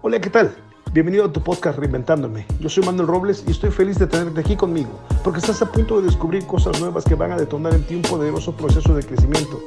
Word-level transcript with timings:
Hola, 0.00 0.20
¿qué 0.20 0.30
tal? 0.30 0.54
Bienvenido 0.92 1.24
a 1.24 1.32
tu 1.32 1.42
podcast 1.42 1.76
Reinventándome. 1.76 2.46
Yo 2.60 2.68
soy 2.68 2.84
Manuel 2.84 3.08
Robles 3.08 3.42
y 3.48 3.50
estoy 3.50 3.72
feliz 3.72 3.98
de 3.98 4.06
tenerte 4.06 4.38
aquí 4.38 4.54
conmigo, 4.54 5.00
porque 5.24 5.40
estás 5.40 5.60
a 5.60 5.72
punto 5.72 5.98
de 5.98 6.06
descubrir 6.06 6.46
cosas 6.46 6.78
nuevas 6.78 7.04
que 7.04 7.16
van 7.16 7.32
a 7.32 7.36
detonar 7.36 7.74
en 7.74 7.82
ti 7.82 7.96
un 7.96 8.02
poderoso 8.02 8.56
proceso 8.56 8.94
de 8.94 9.02
crecimiento. 9.02 9.60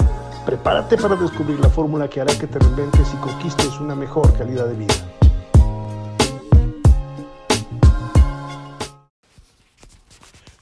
Prepárate 0.45 0.95
para 0.95 1.17
descubrir 1.17 1.59
la 1.59 1.67
fórmula 1.67 2.09
que 2.09 2.21
hará 2.21 2.33
que 2.33 2.47
te 2.47 2.59
reinventes 2.59 3.13
y 3.13 3.17
conquistes 3.17 3.77
una 3.81 3.93
mejor 3.93 4.33
calidad 4.37 4.67
de 4.67 4.75
vida. 4.75 4.93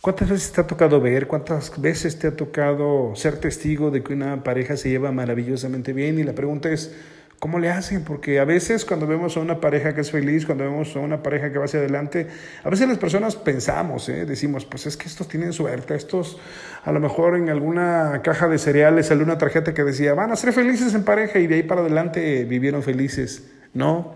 ¿Cuántas 0.02 0.30
veces 0.30 0.52
te 0.52 0.62
ha 0.62 0.66
tocado 0.66 1.00
ver, 1.00 1.28
cuántas 1.28 1.80
veces 1.80 2.18
te 2.18 2.30
ha 2.30 2.36
tocado 2.36 3.12
ser 3.14 3.40
testigo 3.40 3.92
de 3.92 4.02
que 4.02 4.14
una 4.14 4.44
pareja 4.44 4.76
se 4.78 4.90
lleva 4.90 5.12
maravillosamente 5.12 5.94
bien? 5.94 6.18
Y 6.18 6.24
la 6.24 6.34
pregunta 6.34 6.70
es, 6.70 6.92
¿cómo 7.40 7.58
le 7.58 7.70
hacen? 7.70 8.04
Porque 8.04 8.40
a 8.40 8.46
veces 8.46 8.86
cuando 8.86 9.08
vemos 9.08 9.38
a 9.38 9.40
una 9.40 9.60
pareja 9.60 9.96
que 9.96 10.02
es 10.02 10.12
feliz, 10.12 10.46
cuando 10.46 10.66
vemos 10.66 10.96
a 10.96 11.00
una 11.00 11.24
pareja 11.24 11.52
que 11.52 11.58
va 11.58 11.66
hacia 11.66 11.80
adelante, 11.80 12.28
a 12.64 12.70
veces 12.70 12.88
las 12.88 12.98
personas 12.98 13.36
pensamos, 13.36 14.10
¿eh? 14.10 14.26
decimos, 14.26 14.66
pues 14.66 14.86
es 14.86 14.98
que 14.98 15.08
estos 15.08 15.28
tienen 15.28 15.54
suerte, 15.54 15.96
estos 15.96 16.38
a 16.84 16.92
lo 16.92 17.00
mejor 17.00 17.38
en 17.38 17.50
alguna 17.50 18.22
caja 18.24 18.48
de 18.48 18.58
cereales 18.58 19.08
salió 19.08 19.24
una 19.24 19.38
tarjeta 19.38 19.74
que 19.74 19.84
decía, 19.84 20.14
van 20.14 20.32
a 20.32 20.36
ser 20.36 20.54
felices 20.54 20.94
en 20.94 21.04
pareja 21.04 21.40
y 21.40 21.48
de 21.48 21.56
ahí 21.56 21.64
para 21.64 21.82
adelante 21.82 22.44
vivieron 22.44 22.84
felices. 22.84 23.50
No, 23.74 24.16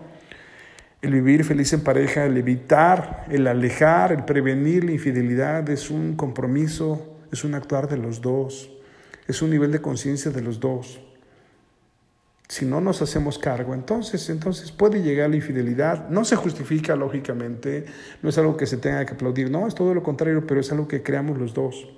el 1.04 1.12
vivir 1.12 1.44
feliz 1.44 1.72
en 1.72 1.82
pareja, 1.82 2.24
el 2.24 2.36
evitar, 2.36 3.26
el 3.30 3.46
alejar, 3.46 4.12
el 4.12 4.24
prevenir 4.24 4.84
la 4.84 4.92
infidelidad 4.92 5.68
es 5.70 5.90
un 5.90 6.16
compromiso, 6.16 7.18
es 7.30 7.44
un 7.44 7.54
actuar 7.54 7.88
de 7.88 7.98
los 7.98 8.20
dos, 8.20 8.70
es 9.28 9.42
un 9.42 9.50
nivel 9.50 9.70
de 9.70 9.80
conciencia 9.80 10.30
de 10.30 10.42
los 10.42 10.60
dos. 10.60 11.00
Si 12.46 12.66
no 12.66 12.80
nos 12.80 13.00
hacemos 13.00 13.38
cargo, 13.38 13.72
entonces, 13.72 14.28
entonces 14.28 14.70
puede 14.70 15.02
llegar 15.02 15.30
la 15.30 15.36
infidelidad. 15.36 16.08
No 16.10 16.24
se 16.24 16.36
justifica 16.36 16.94
lógicamente, 16.94 17.86
no 18.22 18.28
es 18.28 18.36
algo 18.36 18.56
que 18.56 18.66
se 18.66 18.76
tenga 18.76 19.04
que 19.06 19.14
aplaudir, 19.14 19.50
no, 19.50 19.66
es 19.66 19.74
todo 19.74 19.94
lo 19.94 20.02
contrario, 20.02 20.46
pero 20.46 20.60
es 20.60 20.70
algo 20.70 20.86
que 20.86 21.02
creamos 21.02 21.38
los 21.38 21.54
dos. 21.54 21.88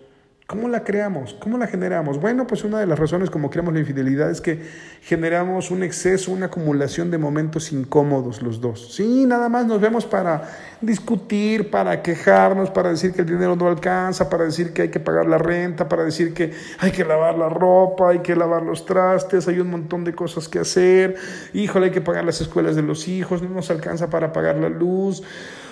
¿Cómo 0.47 0.69
la 0.69 0.85
creamos? 0.85 1.35
¿Cómo 1.41 1.59
la 1.59 1.67
generamos? 1.67 2.21
Bueno, 2.21 2.47
pues 2.47 2.63
una 2.63 2.79
de 2.79 2.87
las 2.87 3.01
razones 3.01 3.31
como 3.31 3.51
creamos 3.51 3.75
la 3.75 3.81
infidelidad 3.81 4.31
es 4.31 4.41
que 4.41 4.63
generamos 5.03 5.73
un 5.73 5.83
exceso, 5.83 6.31
una 6.31 6.47
acumulación 6.47 7.11
de 7.11 7.19
momentos 7.19 7.73
incómodos 7.73 8.43
los 8.43 8.61
dos. 8.61 8.95
Sí, 8.95 9.27
nada 9.27 9.49
más 9.49 9.67
nos 9.67 9.81
vemos 9.81 10.07
para 10.07 10.49
discutir, 10.81 11.69
para 11.69 12.01
quejarnos, 12.01 12.71
para 12.71 12.91
decir 12.91 13.13
que 13.13 13.23
el 13.23 13.27
dinero 13.27 13.57
no 13.57 13.67
alcanza, 13.67 14.31
para 14.31 14.45
decir 14.45 14.73
que 14.73 14.83
hay 14.83 14.89
que 14.89 15.01
pagar 15.01 15.27
la 15.27 15.39
renta, 15.39 15.89
para 15.89 16.05
decir 16.05 16.33
que 16.33 16.53
hay 16.79 16.93
que 16.93 17.05
lavar 17.05 17.37
la 17.37 17.49
ropa, 17.49 18.11
hay 18.11 18.21
que 18.21 18.37
lavar 18.37 18.63
los 18.63 18.87
trastes, 18.87 19.49
hay 19.49 19.59
un 19.59 19.69
montón 19.69 20.05
de 20.05 20.15
cosas 20.15 20.49
que 20.49 20.61
hacer. 20.61 21.17
Híjole, 21.55 21.87
hay 21.87 21.93
que 21.93 22.03
pagar 22.03 22.25
las 22.25 22.41
escuelas 22.41 22.77
de 22.77 22.83
los 22.83 23.09
hijos, 23.09 23.43
no 23.43 23.49
nos 23.49 23.69
alcanza 23.73 24.11
para 24.11 24.33
pagar 24.33 24.59
la 24.59 24.69
luz. 24.69 25.25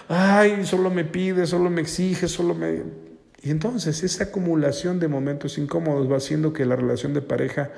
Ay, 0.08 0.66
solo 0.66 0.90
me 0.90 1.04
pide, 1.04 1.46
solo 1.46 1.70
me 1.70 1.80
exige, 1.80 2.26
solo 2.26 2.56
me 2.56 3.03
y 3.44 3.50
entonces 3.50 4.02
esa 4.02 4.24
acumulación 4.24 4.98
de 4.98 5.06
momentos 5.06 5.58
incómodos 5.58 6.10
va 6.10 6.16
haciendo 6.16 6.54
que 6.54 6.64
la 6.64 6.76
relación 6.76 7.12
de 7.12 7.20
pareja 7.20 7.70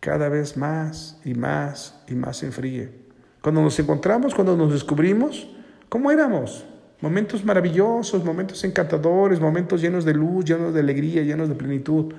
cada 0.00 0.28
vez 0.28 0.58
más 0.58 1.18
y 1.24 1.32
más 1.32 1.98
y 2.08 2.14
más 2.14 2.36
se 2.36 2.46
enfríe. 2.46 2.90
Cuando 3.40 3.62
nos 3.62 3.78
encontramos, 3.78 4.34
cuando 4.34 4.54
nos 4.54 4.70
descubrimos, 4.70 5.48
¿cómo 5.88 6.10
éramos? 6.10 6.66
Momentos 7.00 7.42
maravillosos, 7.42 8.22
momentos 8.22 8.62
encantadores, 8.64 9.40
momentos 9.40 9.80
llenos 9.80 10.04
de 10.04 10.12
luz, 10.12 10.44
llenos 10.44 10.74
de 10.74 10.80
alegría, 10.80 11.22
llenos 11.22 11.48
de 11.48 11.54
plenitud. 11.54 12.12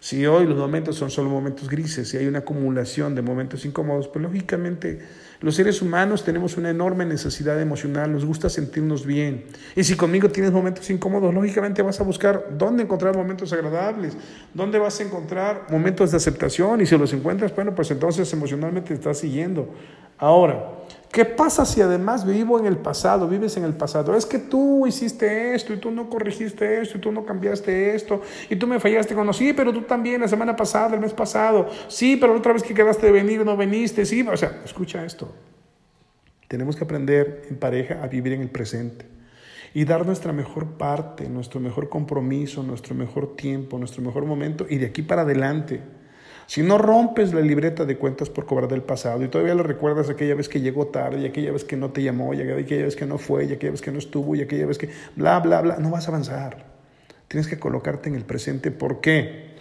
Si 0.00 0.24
hoy 0.26 0.46
los 0.46 0.56
momentos 0.56 0.96
son 0.96 1.10
solo 1.10 1.28
momentos 1.28 1.68
grises 1.68 2.14
y 2.14 2.18
hay 2.18 2.26
una 2.26 2.40
acumulación 2.40 3.14
de 3.14 3.22
momentos 3.22 3.64
incómodos, 3.64 4.06
pues 4.06 4.22
lógicamente 4.22 5.00
los 5.40 5.54
seres 5.54 5.82
humanos 5.82 6.24
tenemos 6.24 6.56
una 6.56 6.70
enorme 6.70 7.04
necesidad 7.04 7.60
emocional, 7.60 8.12
nos 8.12 8.24
gusta 8.24 8.48
sentirnos 8.48 9.04
bien. 9.04 9.44
Y 9.74 9.84
si 9.84 9.96
conmigo 9.96 10.28
tienes 10.28 10.52
momentos 10.52 10.88
incómodos, 10.90 11.34
lógicamente 11.34 11.82
vas 11.82 12.00
a 12.00 12.04
buscar 12.04 12.46
dónde 12.56 12.84
encontrar 12.84 13.16
momentos 13.16 13.52
agradables, 13.52 14.16
dónde 14.54 14.78
vas 14.78 15.00
a 15.00 15.02
encontrar 15.02 15.66
momentos 15.70 16.12
de 16.12 16.16
aceptación 16.16 16.80
y 16.80 16.86
si 16.86 16.96
los 16.96 17.12
encuentras, 17.12 17.54
bueno, 17.54 17.74
pues 17.74 17.90
entonces 17.90 18.32
emocionalmente 18.32 18.88
te 18.88 18.94
estás 18.94 19.18
siguiendo. 19.18 19.74
Ahora, 20.16 20.78
¿Qué 21.10 21.24
pasa 21.24 21.64
si 21.64 21.80
además 21.80 22.26
vivo 22.26 22.58
en 22.58 22.66
el 22.66 22.76
pasado, 22.76 23.28
vives 23.28 23.56
en 23.56 23.64
el 23.64 23.72
pasado? 23.72 24.14
Es 24.14 24.26
que 24.26 24.38
tú 24.38 24.86
hiciste 24.86 25.54
esto 25.54 25.72
y 25.72 25.78
tú 25.78 25.90
no 25.90 26.10
corregiste 26.10 26.82
esto 26.82 26.98
y 26.98 27.00
tú 27.00 27.10
no 27.12 27.24
cambiaste 27.24 27.94
esto 27.94 28.20
y 28.50 28.56
tú 28.56 28.66
me 28.66 28.78
fallaste 28.78 29.14
con 29.14 29.32
sí, 29.32 29.54
pero 29.54 29.72
tú 29.72 29.82
también 29.82 30.20
la 30.20 30.28
semana 30.28 30.54
pasada, 30.54 30.94
el 30.94 31.00
mes 31.00 31.14
pasado, 31.14 31.68
sí, 31.88 32.16
pero 32.16 32.36
otra 32.36 32.52
vez 32.52 32.62
que 32.62 32.74
quedaste 32.74 33.06
de 33.06 33.12
venir 33.12 33.44
no 33.44 33.56
veniste, 33.56 34.04
sí, 34.04 34.20
o 34.20 34.36
sea, 34.36 34.60
escucha 34.64 35.04
esto. 35.04 35.32
Tenemos 36.46 36.76
que 36.76 36.84
aprender 36.84 37.46
en 37.48 37.56
pareja 37.56 38.02
a 38.02 38.08
vivir 38.08 38.34
en 38.34 38.42
el 38.42 38.50
presente 38.50 39.06
y 39.72 39.84
dar 39.84 40.04
nuestra 40.04 40.32
mejor 40.32 40.76
parte, 40.76 41.28
nuestro 41.28 41.58
mejor 41.58 41.88
compromiso, 41.88 42.62
nuestro 42.62 42.94
mejor 42.94 43.34
tiempo, 43.34 43.78
nuestro 43.78 44.02
mejor 44.02 44.26
momento 44.26 44.66
y 44.68 44.76
de 44.76 44.86
aquí 44.86 45.02
para 45.02 45.22
adelante. 45.22 45.80
Si 46.48 46.62
no 46.62 46.78
rompes 46.78 47.34
la 47.34 47.42
libreta 47.42 47.84
de 47.84 47.98
cuentas 47.98 48.30
por 48.30 48.46
cobrar 48.46 48.70
del 48.70 48.80
pasado 48.80 49.22
y 49.22 49.28
todavía 49.28 49.54
le 49.54 49.62
recuerdas 49.62 50.08
aquella 50.08 50.34
vez 50.34 50.48
que 50.48 50.62
llegó 50.62 50.86
tarde, 50.86 51.20
y 51.20 51.26
aquella 51.26 51.52
vez 51.52 51.62
que 51.62 51.76
no 51.76 51.90
te 51.90 52.02
llamó, 52.02 52.32
y 52.32 52.40
aquella 52.40 52.84
vez 52.86 52.96
que 52.96 53.04
no 53.04 53.18
fue, 53.18 53.44
y 53.44 53.52
aquella 53.52 53.72
vez 53.72 53.82
que 53.82 53.92
no 53.92 53.98
estuvo, 53.98 54.34
y 54.34 54.40
aquella 54.40 54.64
vez 54.64 54.78
que 54.78 54.88
bla, 55.14 55.40
bla, 55.40 55.60
bla, 55.60 55.76
no 55.76 55.90
vas 55.90 56.06
a 56.06 56.08
avanzar. 56.08 56.64
Tienes 57.28 57.48
que 57.48 57.58
colocarte 57.58 58.08
en 58.08 58.14
el 58.14 58.24
presente. 58.24 58.70
¿Por 58.70 59.02
qué? 59.02 59.56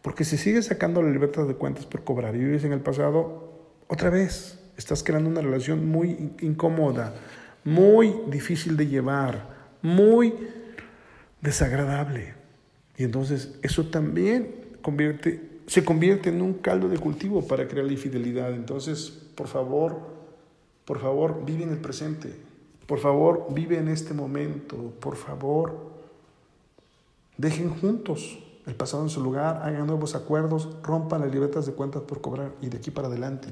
Porque 0.00 0.24
si 0.24 0.36
sigues 0.36 0.66
sacando 0.66 1.02
la 1.02 1.10
libreta 1.10 1.44
de 1.44 1.54
cuentas 1.54 1.86
por 1.86 2.04
cobrar 2.04 2.36
y 2.36 2.38
vives 2.38 2.62
en 2.62 2.72
el 2.72 2.80
pasado, 2.80 3.52
otra 3.88 4.08
vez 4.08 4.60
estás 4.76 5.02
creando 5.02 5.28
una 5.28 5.40
relación 5.40 5.88
muy 5.88 6.34
incómoda, 6.40 7.16
muy 7.64 8.14
difícil 8.28 8.76
de 8.76 8.86
llevar, 8.86 9.48
muy 9.82 10.34
desagradable. 11.40 12.34
Y 12.96 13.02
entonces 13.02 13.58
eso 13.62 13.86
también 13.86 14.54
convierte 14.82 15.47
se 15.68 15.84
convierte 15.84 16.30
en 16.30 16.42
un 16.42 16.54
caldo 16.54 16.88
de 16.88 16.98
cultivo 16.98 17.46
para 17.46 17.68
crear 17.68 17.86
la 17.86 17.92
infidelidad. 17.92 18.52
Entonces, 18.52 19.12
por 19.36 19.46
favor, 19.46 19.96
por 20.84 20.98
favor, 20.98 21.44
vive 21.44 21.62
en 21.62 21.70
el 21.70 21.78
presente. 21.78 22.34
Por 22.86 22.98
favor, 22.98 23.46
vive 23.50 23.78
en 23.78 23.88
este 23.88 24.14
momento. 24.14 24.76
Por 24.98 25.14
favor, 25.14 25.76
dejen 27.36 27.70
juntos 27.70 28.38
el 28.66 28.74
pasado 28.74 29.02
en 29.02 29.10
su 29.10 29.22
lugar, 29.22 29.60
hagan 29.62 29.86
nuevos 29.86 30.14
acuerdos, 30.14 30.68
rompan 30.82 31.20
las 31.20 31.30
libretas 31.30 31.66
de 31.66 31.72
cuentas 31.72 32.02
por 32.02 32.20
cobrar 32.20 32.52
y 32.60 32.68
de 32.68 32.78
aquí 32.78 32.90
para 32.90 33.08
adelante. 33.08 33.48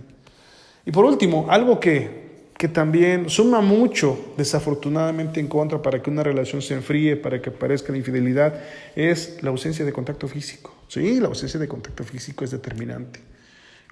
Y 0.85 0.91
por 0.91 1.05
último, 1.05 1.47
algo 1.49 1.79
que 1.79 2.27
que 2.59 2.69
también 2.69 3.29
suma 3.29 3.61
mucho, 3.61 4.19
desafortunadamente, 4.37 5.41
en 5.41 5.47
contra 5.47 5.83
para 5.83 6.01
que 6.03 6.09
una 6.09 6.23
relación 6.23 6.63
se 6.63 6.75
enfríe, 6.75 7.17
para 7.17 7.43
que 7.43 7.51
aparezca 7.51 7.93
la 7.93 7.99
infidelidad, 7.99 8.63
es 8.95 9.43
la 9.43 9.51
ausencia 9.51 9.85
de 9.85 9.93
contacto 9.93 10.27
físico. 10.27 10.76
Sí, 10.89 11.21
la 11.21 11.29
ausencia 11.29 11.59
de 11.59 11.69
contacto 11.69 12.05
físico 12.05 12.45
es 12.45 12.51
determinante. 12.51 13.21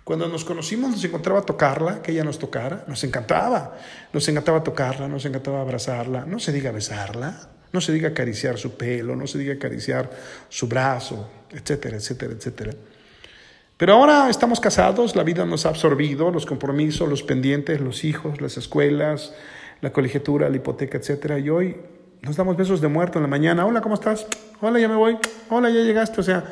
Cuando 0.05 0.29
nos 0.29 0.45
conocimos 0.45 0.91
nos 0.91 1.05
encontraba 1.05 1.43
tocarla, 1.43 2.03
que 2.03 2.13
ella 2.13 2.25
nos 2.25 2.39
tocara, 2.39 2.85
nos 2.87 3.03
encantaba. 3.05 3.77
Nos 4.13 4.29
encantaba 4.29 4.63
tocarla, 4.63 5.09
nos 5.09 5.25
encantaba 5.25 5.63
abrazarla, 5.63 6.27
no 6.27 6.39
se 6.39 6.53
diga 6.53 6.71
besarla, 6.73 7.49
no 7.73 7.81
se 7.81 7.93
diga 7.93 8.11
acariciar 8.11 8.59
su 8.59 8.77
pelo, 8.77 9.17
no 9.17 9.27
se 9.27 9.39
diga 9.39 9.55
acariciar 9.55 10.11
su 10.49 10.69
brazo, 10.69 11.29
etcétera, 11.51 11.97
etcétera, 11.97 12.35
etcétera. 12.35 12.73
Pero 13.77 13.95
ahora 13.95 14.29
estamos 14.31 14.61
casados, 14.61 15.17
la 15.17 15.25
vida 15.25 15.45
nos 15.47 15.67
ha 15.67 15.71
absorbido, 15.71 16.31
los 16.31 16.47
compromisos, 16.47 17.09
los 17.09 17.23
pendientes, 17.23 17.81
los 17.81 18.05
hijos, 18.05 18.41
las 18.41 18.57
escuelas, 18.57 19.33
la 19.81 19.93
colegiatura, 19.93 20.49
la 20.49 20.57
hipoteca, 20.57 20.99
etc. 20.99 21.39
Y 21.45 21.49
hoy 21.49 21.77
nos 22.23 22.37
damos 22.37 22.57
besos 22.57 22.81
de 22.81 22.89
muerto 22.89 23.19
en 23.19 23.23
la 23.23 23.29
mañana. 23.29 23.67
Hola, 23.67 23.81
¿cómo 23.81 23.97
estás? 23.97 24.27
Hola, 24.61 24.79
ya 24.79 24.89
me 24.89 24.95
voy. 24.95 25.19
Hola, 25.51 25.71
ya 25.71 25.81
llegaste. 25.81 26.21
O 26.21 26.25
sea, 26.25 26.45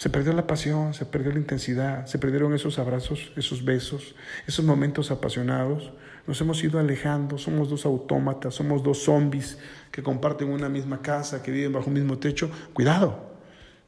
se 0.00 0.08
perdió 0.08 0.32
la 0.32 0.46
pasión, 0.46 0.94
se 0.94 1.04
perdió 1.04 1.30
la 1.30 1.40
intensidad, 1.40 2.06
se 2.06 2.18
perdieron 2.18 2.54
esos 2.54 2.78
abrazos, 2.78 3.32
esos 3.36 3.62
besos, 3.66 4.14
esos 4.46 4.64
momentos 4.64 5.10
apasionados. 5.10 5.92
Nos 6.26 6.40
hemos 6.40 6.64
ido 6.64 6.78
alejando, 6.78 7.36
somos 7.36 7.68
dos 7.68 7.84
autómatas, 7.84 8.54
somos 8.54 8.82
dos 8.82 9.02
zombies 9.04 9.58
que 9.90 10.02
comparten 10.02 10.48
una 10.48 10.70
misma 10.70 11.02
casa, 11.02 11.42
que 11.42 11.50
viven 11.50 11.74
bajo 11.74 11.88
un 11.88 11.92
mismo 11.92 12.16
techo. 12.16 12.50
Cuidado, 12.72 13.28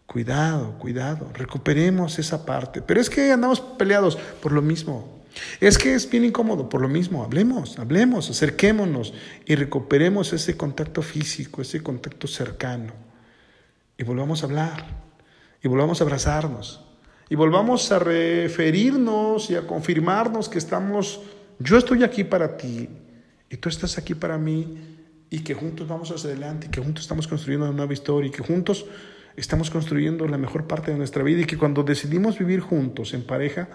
Cuidado, 0.04 0.78
cuidado, 0.78 1.30
recuperemos 1.32 2.18
esa 2.18 2.44
parte. 2.44 2.82
Pero 2.82 3.00
es 3.00 3.08
que 3.08 3.32
andamos 3.32 3.62
peleados 3.62 4.16
por 4.16 4.52
lo 4.52 4.60
mismo. 4.60 5.22
Es 5.60 5.78
que 5.78 5.94
es 5.94 6.10
bien 6.10 6.26
incómodo 6.26 6.68
por 6.68 6.82
lo 6.82 6.88
mismo. 6.88 7.24
Hablemos, 7.24 7.78
hablemos, 7.78 8.28
acerquémonos 8.28 9.14
y 9.46 9.54
recuperemos 9.54 10.34
ese 10.34 10.58
contacto 10.58 11.00
físico, 11.00 11.62
ese 11.62 11.82
contacto 11.82 12.26
cercano. 12.26 12.92
Y 13.96 14.04
volvamos 14.04 14.42
a 14.42 14.46
hablar, 14.46 15.02
y 15.62 15.68
volvamos 15.68 16.00
a 16.00 16.04
abrazarnos, 16.04 16.84
y 17.28 17.36
volvamos 17.36 17.90
a 17.92 17.98
referirnos 17.98 19.50
y 19.50 19.54
a 19.54 19.66
confirmarnos 19.66 20.48
que 20.48 20.58
estamos, 20.58 21.20
yo 21.58 21.78
estoy 21.78 22.02
aquí 22.04 22.24
para 22.24 22.56
ti, 22.56 22.88
y 23.48 23.56
tú 23.56 23.68
estás 23.68 23.98
aquí 23.98 24.14
para 24.14 24.38
mí, 24.38 24.78
y 25.30 25.40
que 25.40 25.54
juntos 25.54 25.88
vamos 25.88 26.10
hacia 26.10 26.30
adelante, 26.30 26.66
y 26.66 26.70
que 26.70 26.80
juntos 26.80 27.04
estamos 27.04 27.26
construyendo 27.26 27.66
una 27.66 27.76
nueva 27.76 27.92
historia, 27.92 28.28
y 28.28 28.30
que 28.30 28.42
juntos 28.42 28.86
estamos 29.34 29.70
construyendo 29.70 30.28
la 30.28 30.36
mejor 30.36 30.66
parte 30.66 30.90
de 30.90 30.98
nuestra 30.98 31.22
vida 31.22 31.40
y 31.40 31.44
que 31.46 31.56
cuando 31.56 31.82
decidimos 31.82 32.38
vivir 32.38 32.60
juntos 32.60 33.14
en 33.14 33.22
pareja, 33.22 33.66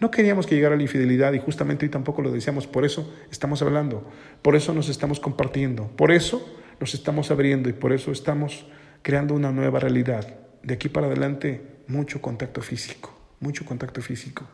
No 0.00 0.10
queríamos 0.10 0.46
que 0.46 0.54
llegara 0.54 0.76
la 0.76 0.82
infidelidad 0.82 1.34
y 1.34 1.38
justamente 1.38 1.84
hoy 1.84 1.90
tampoco 1.90 2.22
lo 2.22 2.32
deseamos. 2.32 2.66
Por 2.66 2.86
eso 2.86 3.12
estamos 3.30 3.60
hablando, 3.60 4.02
por 4.40 4.56
eso 4.56 4.72
nos 4.72 4.88
estamos 4.88 5.20
compartiendo, 5.20 5.88
por 5.88 6.10
eso 6.10 6.42
nos 6.80 6.94
estamos 6.94 7.30
abriendo 7.30 7.68
y 7.68 7.74
por 7.74 7.92
eso 7.92 8.10
estamos 8.10 8.64
creando 9.02 9.34
una 9.34 9.52
nueva 9.52 9.78
realidad. 9.78 10.26
De 10.62 10.74
aquí 10.74 10.88
para 10.88 11.06
adelante, 11.06 11.82
mucho 11.86 12.20
contacto 12.20 12.60
físico, 12.60 13.10
mucho 13.40 13.64
contacto 13.64 14.02
físico. 14.02 14.44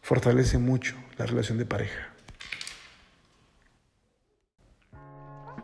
Fortalece 0.00 0.58
mucho 0.58 0.96
la 1.18 1.26
relación 1.26 1.58
de 1.58 1.66
pareja. 1.66 2.08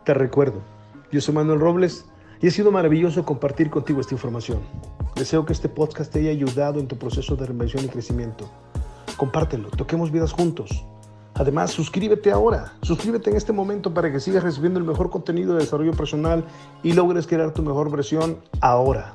Te 0.03 0.13
recuerdo, 0.13 0.61
yo 1.11 1.21
soy 1.21 1.33
Manuel 1.35 1.59
Robles 1.59 2.05
y 2.41 2.47
ha 2.47 2.51
sido 2.51 2.71
maravilloso 2.71 3.25
compartir 3.25 3.69
contigo 3.69 4.01
esta 4.01 4.13
información. 4.13 4.61
Deseo 5.15 5.45
que 5.45 5.53
este 5.53 5.69
podcast 5.69 6.11
te 6.11 6.19
haya 6.19 6.31
ayudado 6.31 6.79
en 6.79 6.87
tu 6.87 6.97
proceso 6.97 7.35
de 7.35 7.45
reinvención 7.45 7.83
y 7.85 7.87
crecimiento. 7.87 8.49
Compártelo, 9.17 9.69
toquemos 9.69 10.11
vidas 10.11 10.33
juntos. 10.33 10.85
Además, 11.33 11.71
suscríbete 11.71 12.31
ahora, 12.31 12.73
suscríbete 12.81 13.29
en 13.29 13.37
este 13.37 13.53
momento 13.53 13.93
para 13.93 14.11
que 14.11 14.19
sigas 14.19 14.43
recibiendo 14.43 14.79
el 14.79 14.85
mejor 14.85 15.09
contenido 15.09 15.53
de 15.53 15.59
desarrollo 15.59 15.93
personal 15.93 16.45
y 16.83 16.93
logres 16.93 17.25
crear 17.25 17.53
tu 17.53 17.63
mejor 17.63 17.91
versión 17.91 18.37
ahora. 18.59 19.13